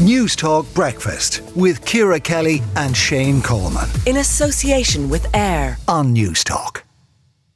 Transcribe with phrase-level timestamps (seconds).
[0.00, 3.86] News Talk Breakfast with Ciara Kelly and Shane Coleman.
[4.06, 6.84] In association with AIR on News Talk.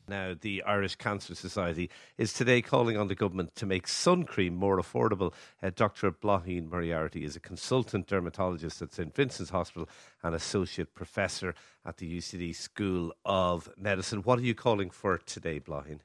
[0.09, 1.89] Now, the Irish Cancer Society
[2.19, 5.33] is today calling on the government to make sun cream more affordable.
[5.63, 6.13] Uh, Dr.
[6.13, 9.89] Bláithín Moriarty is a consultant dermatologist at St Vincent's Hospital
[10.23, 11.55] and associate professor
[11.87, 14.19] at the UCD School of Medicine.
[14.19, 16.01] What are you calling for today, Bláithín?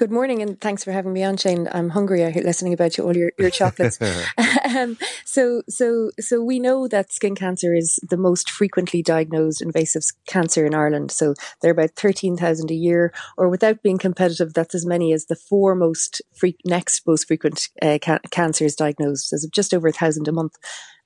[0.00, 1.68] Good morning, and thanks for having me on, Shane.
[1.70, 3.98] I'm hungry out here listening about you, all your, your chocolates.
[4.74, 4.96] um,
[5.26, 10.64] so, so, so we know that skin cancer is the most frequently diagnosed invasive cancer
[10.64, 11.12] in Ireland.
[11.12, 15.26] So there are about 13,000 a year, or without being competitive, that's as many as
[15.26, 19.28] the four most fre- next most frequent uh, ca- cancers diagnosed.
[19.28, 20.56] So just over a thousand a month.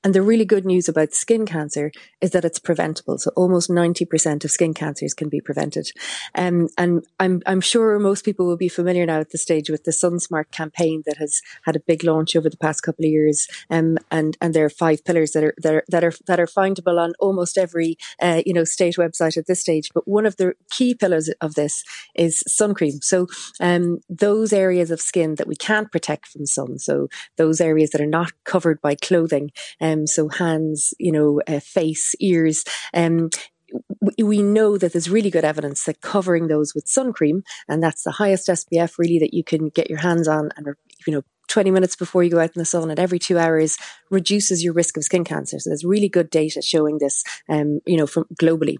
[0.04, 1.90] And the really good news about skin cancer
[2.20, 3.18] is that it's preventable.
[3.18, 5.90] So almost 90% of skin cancers can be prevented.
[6.34, 9.84] Um, and I'm, I'm sure most people will be familiar now at this stage with
[9.84, 13.48] the SunSmart campaign that has had a big launch over the past couple of years.
[13.70, 16.46] Um, and, and there are five pillars that are, that are, that are, that are
[16.46, 19.90] findable on almost every, uh, you know, state website at this stage.
[19.94, 21.82] But one of the key pillars of this
[22.14, 23.00] is sun cream.
[23.00, 23.26] So,
[23.60, 26.78] um, those areas of skin that we can't protect from sun.
[26.78, 31.40] So those areas that are not covered by clothing, um, um, so hands, you know,
[31.46, 32.64] uh, face, ears.
[32.92, 33.30] Um,
[34.22, 38.04] we know that there's really good evidence that covering those with sun cream, and that's
[38.04, 40.68] the highest SPF really that you can get your hands on, and
[41.06, 43.76] you know, 20 minutes before you go out in the sun and every two hours
[44.10, 45.58] reduces your risk of skin cancer.
[45.58, 48.76] So there's really good data showing this, um, you know, from globally.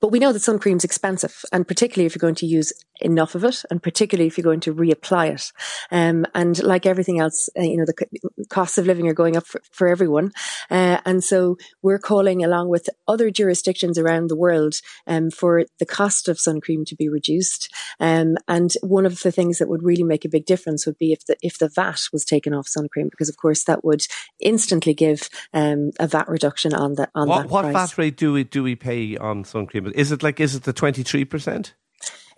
[0.00, 2.72] But we know that sun cream is expensive, and particularly if you're going to use
[3.00, 5.52] enough of it, and particularly if you're going to reapply it.
[5.90, 9.46] Um, and like everything else, uh, you know, the costs of living are going up
[9.46, 10.32] for, for everyone.
[10.70, 14.74] Uh, and so we're calling, along with other jurisdictions around the world,
[15.06, 17.72] um, for the cost of sun cream to be reduced.
[18.00, 21.12] Um, and one of the things that would really make a big difference would be
[21.12, 24.06] if the if the VAT was taken off sun cream, because of course that would
[24.40, 27.50] instantly give um, a VAT reduction on that on what, that.
[27.50, 27.72] What.
[27.72, 29.90] VAT rate do we do we pay on sun cream?
[29.94, 31.74] Is it like is it the twenty three percent?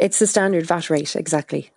[0.01, 1.71] It's the standard VAT rate, exactly.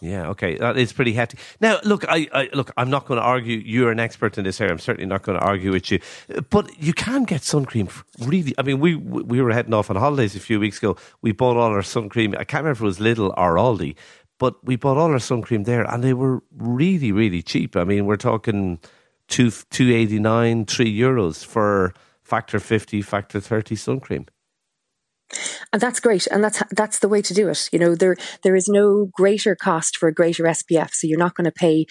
[0.00, 1.38] Yeah, okay, that is pretty hefty.
[1.60, 3.58] Now, look, I, I, look, I'm not going to argue.
[3.58, 4.72] You're an expert in this area.
[4.72, 6.00] I'm certainly not going to argue with you.
[6.50, 7.88] But you can get sun cream.
[8.18, 10.96] Really, I mean, we we were heading off on holidays a few weeks ago.
[11.22, 12.34] We bought all our sun cream.
[12.36, 13.94] I can't remember if it was Lidl or Aldi,
[14.38, 17.76] but we bought all our sun cream there, and they were really, really cheap.
[17.76, 18.80] I mean, we're talking
[19.28, 21.94] two two eighty nine, three euros for
[22.24, 24.26] factor fifty, factor thirty sun cream
[25.72, 26.26] and that's great.
[26.26, 27.68] And that's that's the way to do it.
[27.72, 31.34] You know there there is no greater cost for a greater spf so you're not
[31.34, 31.86] going to pay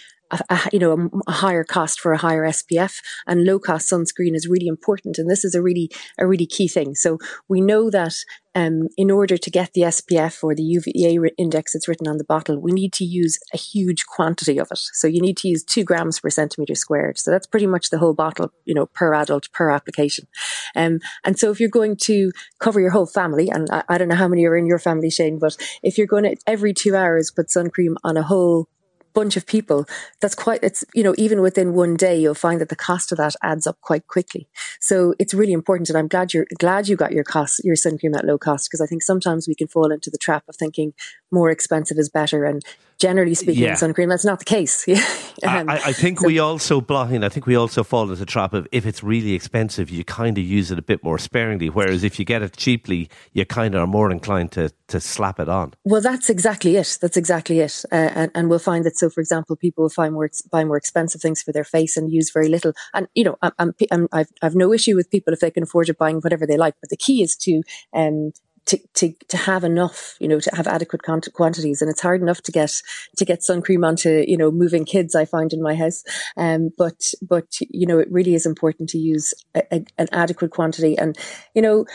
[0.49, 4.35] a, you know a, a, higher cost for a higher SPF and low cost sunscreen
[4.35, 7.89] is really important and this is a really a really key thing so we know
[7.89, 8.15] that
[8.53, 12.23] um, in order to get the SPF or the UVA index that's written on the
[12.23, 14.77] bottle, we need to use a huge quantity of it.
[14.77, 17.17] So you need to use two grams per centimeter squared.
[17.17, 20.27] So that's pretty much the whole bottle, you know, per adult, per application.
[20.75, 24.09] Um, and so if you're going to cover your whole family, and I, I don't
[24.09, 26.95] know how many are in your family, Shane, but if you're going to every two
[26.95, 28.67] hours put sun cream on a whole
[29.13, 29.85] bunch of people,
[30.19, 33.17] that's quite, it's, you know, even within one day, you'll find that the cost of
[33.17, 34.47] that adds up quite quickly.
[34.79, 35.89] So it's really important.
[35.89, 38.69] And I'm glad you're glad you got your cost, your sun cream at low cost,
[38.69, 40.93] because I think sometimes we can fall into the trap of thinking
[41.31, 42.45] more expensive is better.
[42.45, 42.63] And
[43.01, 43.73] generally speaking, yeah.
[43.73, 44.87] sun cream, that's not the case.
[45.43, 48.25] um, I, I, think so, we also, Bláithín, I think we also fall into the
[48.25, 51.69] trap of if it's really expensive, you kind of use it a bit more sparingly.
[51.69, 55.39] Whereas if you get it cheaply, you kind of are more inclined to, to slap
[55.39, 55.73] it on.
[55.83, 56.99] Well, that's exactly it.
[57.01, 57.83] That's exactly it.
[57.91, 58.97] Uh, and, and we'll find that.
[58.97, 62.11] So, for example, people will find more, buy more expensive things for their face and
[62.11, 62.73] use very little.
[62.93, 65.89] And, you know, I'm, I'm, I've, I've no issue with people if they can afford
[65.89, 66.75] it buying whatever they like.
[66.79, 68.31] But the key is to, um,
[68.71, 71.81] to, to, to have enough, you know, to have adequate quantities.
[71.81, 72.81] And it's hard enough to get,
[73.17, 76.05] to get sun cream onto, you know, moving kids, I find in my house.
[76.37, 80.51] Um, but, but, you know, it really is important to use a, a, an adequate
[80.51, 80.97] quantity.
[80.97, 81.17] And,
[81.53, 81.85] you know,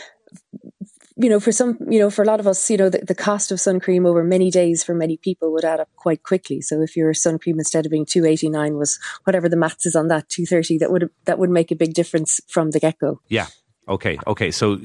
[1.19, 3.15] you know, for some, you know, for a lot of us, you know, the, the
[3.15, 6.61] cost of sun cream over many days for many people would add up quite quickly.
[6.61, 10.09] So if your sun cream instead of being 289 was whatever the maths is on
[10.09, 13.19] that, 230, that would, that would make a big difference from the get go.
[13.29, 13.47] Yeah.
[13.87, 14.51] Okay, okay.
[14.51, 14.77] So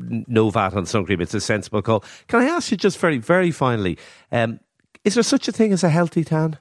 [0.00, 1.20] no VAT on sun cream.
[1.20, 2.04] It's a sensible call.
[2.28, 3.98] Can I ask you just very, very finally,
[4.32, 4.60] um,
[5.04, 6.58] is there such a thing as a healthy tan?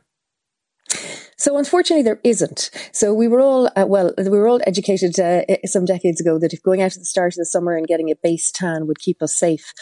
[1.37, 2.69] So unfortunately, there isn't.
[2.91, 6.53] So we were all uh, well, we were all educated uh, some decades ago that
[6.53, 8.99] if going out at the start of the summer and getting a base tan would
[8.99, 9.73] keep us safe,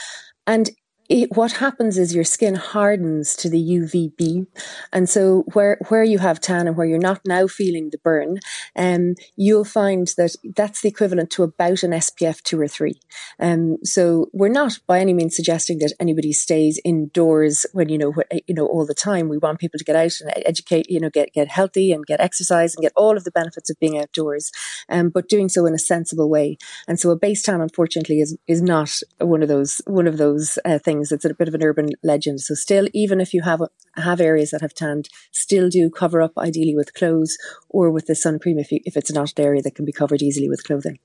[0.47, 0.71] and
[1.11, 4.47] it, what happens is your skin hardens to the UVB,
[4.93, 8.39] and so where where you have tan and where you're not now feeling the burn,
[8.77, 12.97] um, you'll find that that's the equivalent to about an SPF two or three.
[13.41, 18.13] Um, so we're not by any means suggesting that anybody stays indoors when you know
[18.47, 19.27] you know all the time.
[19.27, 22.21] We want people to get out and educate, you know, get get healthy and get
[22.21, 24.49] exercise and get all of the benefits of being outdoors,
[24.87, 26.57] um, but doing so in a sensible way.
[26.87, 30.57] And so a base tan, unfortunately, is is not one of those one of those
[30.63, 31.11] uh, things things.
[31.11, 32.41] It's a bit of an urban legend.
[32.41, 33.61] So still, even if you have
[33.95, 37.37] have areas that have tanned, still do cover up ideally with clothes
[37.69, 39.91] or with the sun cream if, you, if it's not an area that can be
[39.91, 40.99] covered easily with clothing.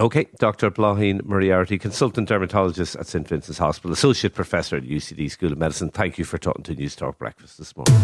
[0.00, 0.70] Okay, Dr.
[0.70, 5.90] Bláthnaid Moriarty, consultant dermatologist at St Vincent's Hospital, associate professor at UCD School of Medicine.
[5.90, 7.94] Thank you for talking to News Talk Breakfast this morning.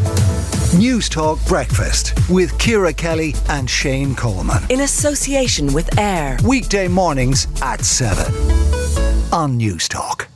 [0.77, 4.65] News Talk Breakfast with Ciara Kelly and Shane Coleman.
[4.71, 6.39] In association with AIR.
[6.45, 8.27] Weekday mornings at 7
[9.33, 10.27] on News Talk.